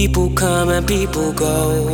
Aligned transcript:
People 0.00 0.30
come 0.30 0.70
and 0.70 0.88
people 0.88 1.30
go. 1.34 1.84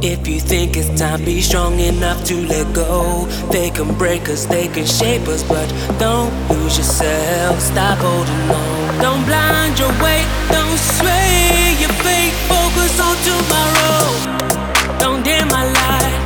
If 0.00 0.26
you 0.26 0.40
think 0.40 0.74
it's 0.74 0.88
time, 0.98 1.22
be 1.22 1.42
strong 1.42 1.78
enough 1.78 2.24
to 2.24 2.34
let 2.46 2.74
go. 2.74 3.26
They 3.52 3.68
can 3.68 3.92
break 3.98 4.30
us, 4.30 4.46
they 4.46 4.68
can 4.68 4.86
shape 4.86 5.28
us, 5.28 5.42
but 5.42 5.68
don't 5.98 6.32
lose 6.48 6.78
yourself. 6.78 7.60
Stop 7.60 7.98
holding 7.98 8.48
on. 8.48 9.02
Don't 9.02 9.22
blind 9.26 9.78
your 9.78 9.92
way, 10.02 10.24
don't 10.48 10.80
sway 10.96 11.76
your 11.78 11.92
fate. 12.00 12.32
Focus 12.48 12.96
on 13.04 13.16
tomorrow. 13.28 14.98
Don't 14.98 15.22
dim 15.22 15.46
my 15.48 15.66
light. 15.80 16.16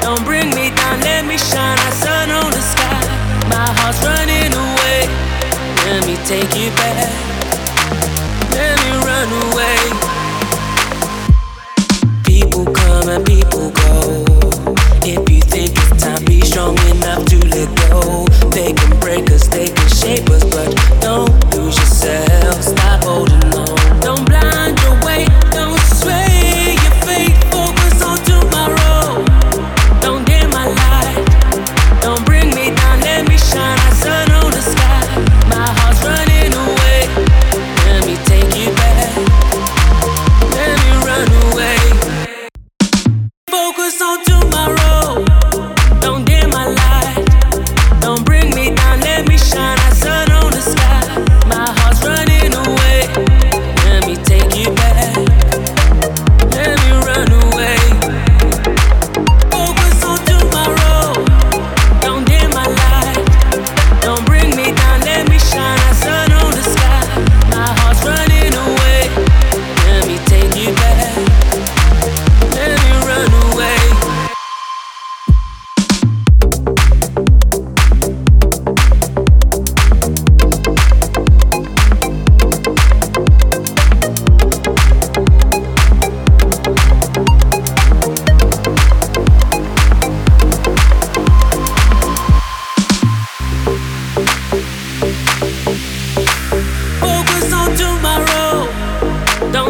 Don't 0.00 0.24
bring 0.24 0.50
me 0.50 0.70
down, 0.70 1.00
let 1.00 1.26
me 1.26 1.36
shine 1.36 1.78
a 1.78 1.90
sun 1.98 2.30
on 2.30 2.52
the 2.52 2.62
sky. 2.62 3.02
My 3.50 3.66
heart's 3.78 3.98
running 4.06 4.54
away. 4.54 5.02
Let 5.90 6.06
me 6.06 6.14
take 6.30 6.54
you 6.54 6.70
back. 6.78 7.37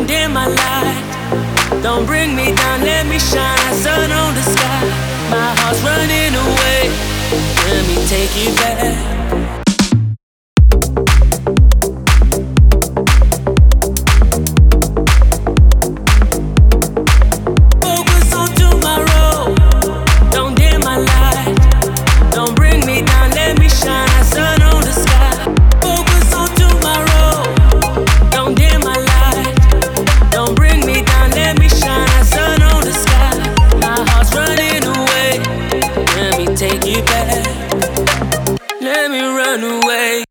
Dim 0.08 0.32
my 0.32 0.46
light. 0.46 1.82
Don't 1.82 2.06
bring 2.06 2.34
me 2.34 2.54
down. 2.54 2.80
Let 2.80 3.06
me 3.06 3.18
shine 3.18 3.74
sun 3.74 4.10
on 4.10 4.34
the 4.34 4.42
sky. 4.42 4.97